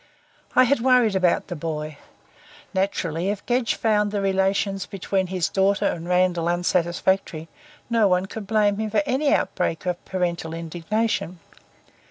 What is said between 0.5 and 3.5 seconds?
I had worried about the boy. Naturally, if